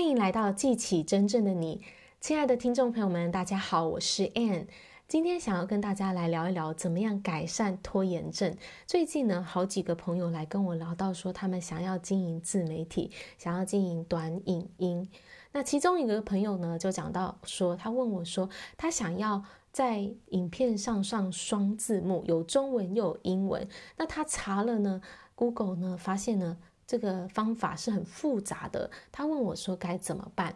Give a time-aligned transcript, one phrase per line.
[0.00, 1.82] 欢迎来到记起真正的你，
[2.22, 4.64] 亲爱的听众朋友们，大家好，我是 Ann。
[5.06, 8.56] 今天想要跟大家来聊一聊，怎么样改善拖延症。
[8.86, 15.06] 最近呢，好几个朋友来跟我聊到说，他们想要经营自媒体，想要经营短影音。
[15.52, 18.48] 那其中一个朋友呢，就讲到说，他问我说，
[18.78, 23.68] 他想要在影片上上双字幕，有中文又有英文。
[23.98, 25.02] 那他查了呢
[25.34, 26.56] ，Google 呢，发现呢，
[26.90, 28.90] 这个方法是很复杂的。
[29.12, 30.52] 他问我说，该怎么办？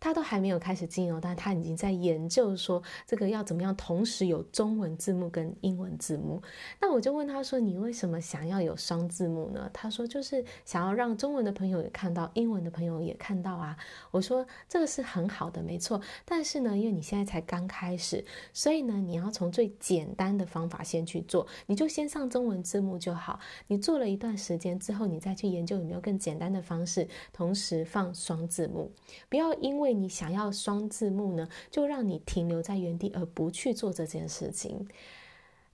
[0.00, 6.40] 他都还没有开始经营，但他已经在研究说这个要怎么样同时有中文字幕跟英文字幕。
[6.80, 13.76] 那我就问他说：“你为什么想要有双字幕呢？”他说：“就是想要让中文的朋友也看到，英文的朋友也看到啊。”
[14.12, 16.00] 我说：“这个是很好的，没错。
[16.24, 23.40] 但是呢，因为你现在才刚开始，所以呢，你要从最简单的方法先去做，你就先上中文字幕就好。
[23.66, 28.92] 你做了一段时间之后，你再去研究有没有更简单的方式，同时放双字幕，
[29.28, 34.86] 不要因为。”为你想要双字幕呢，就让你停留在原地，而不去做这件事情。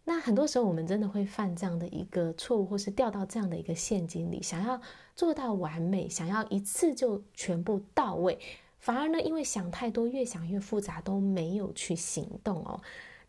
[0.05, 4.81] 那很多时候，我们真的会犯这样的一个错误，或是掉到这样的一个陷阱里，想要
[5.17, 8.39] 做到完美，想要一次就全部到位，
[8.79, 12.81] 反而呢，因为想太多，越想越复杂，都没有去行动哦。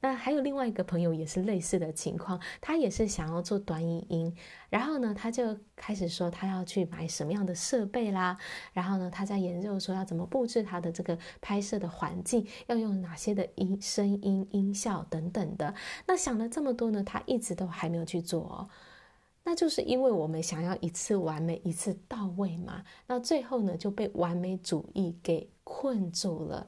[0.06, 4.32] 那还有另外一个朋友也是类似的情况，他也是想要做短影音，
[4.70, 8.38] 然后呢，他就开始说他要去买什么样的设备啦，
[8.72, 15.74] 然后呢，他在研究说要怎么布置他的这个拍摄的环境，要用哪些的音声音、音效等等的。
[16.06, 18.70] 那想了这么多呢，他一直都还没有去做哦。
[19.44, 26.68] 那就是因为我们想要一次完美、一次到位嘛，那最后呢就被完美主义给困住了。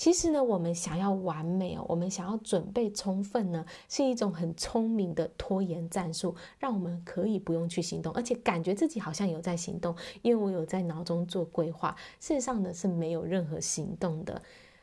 [0.00, 11.94] 其实呢，我们想要完美哦，我们想要准备充分呢，是一种很聪明的拖延战术，让我们可以不用去行动，而且感觉自己好像有在行动，因为我有在脑中做规划。
[12.18, 14.40] 事实上呢，是没有任何行动的。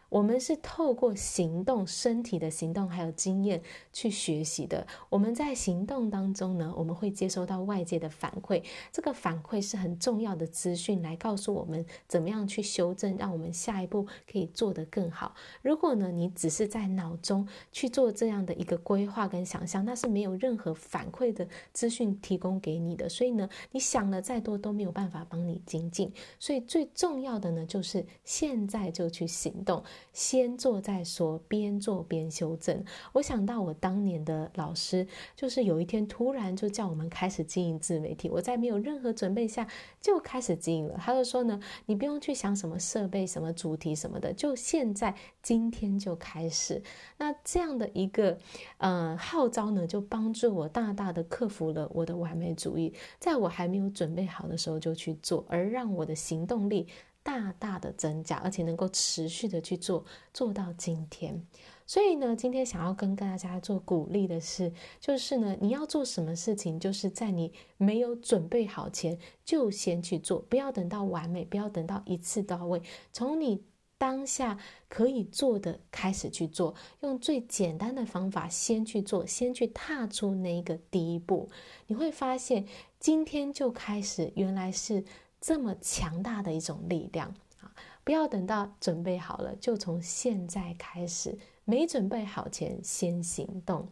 [0.09, 4.87] 我们是透过行动、身体的行动，还有经验去学习的。
[5.09, 15.35] 我们在行动当中呢，我们会接收到外界的反馈，这个反馈是很重要的资讯，来告诉我们怎么样去修正，让我们下一步可以做得更好。
[15.61, 23.09] 如果呢，你只是在脑中去做这样的一个规划跟想象，那是没有任何反馈的资讯提供给你的。
[23.09, 26.13] 所以呢，你想了再多都没有办法帮你精进。
[26.39, 29.83] 所以最重要的呢，就是现在就去行动。
[30.13, 32.83] 先做再说，边做边修正。
[33.13, 39.67] 我想到我当年的老师，就是有一天突然就叫我们开始经营自媒体，我在没有任何准备下
[40.01, 40.97] 就开始经营了。
[40.97, 46.81] 他就说呢，你不用去想什么设备、什么主题什么的，就现在今天就开始。
[47.17, 48.37] 那这样的一个
[48.77, 56.87] 呃号召呢，就帮助我大大的克服了我的完美主义，在我还没有准备好的时候就去做，而让我的行动力。
[57.27, 61.45] 大大的增加，而且能够持续的去做，做到今天。
[61.85, 64.71] 所以呢，今天想要跟大家做鼓励的是，
[65.01, 73.61] 就是呢，你要做什么事情，就是在你没有准备好前，就先去做，不要等到完美，不要等到一次到位，从你
[73.97, 74.57] 当下
[74.87, 81.49] 可以做的开始去做，用最简单的方法先去做，先去踏出那一个第一步，
[81.87, 82.65] 你会发现，
[83.01, 85.03] 今天就开始，原来是。
[85.39, 87.73] 这么强大的一种力量啊！
[88.03, 91.37] 不要等到准备好了，就从现在开始。
[91.65, 93.89] 没准备好前，先行动。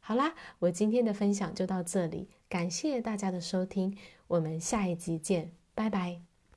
[0.00, 3.96] 好啦，我今天的分享就到这里，感谢大家的收听，
[4.28, 6.35] 我们下一集见，拜拜。